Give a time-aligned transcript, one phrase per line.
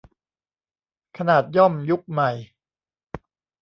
[1.17, 2.31] ขนาดย่อมยุคใหม่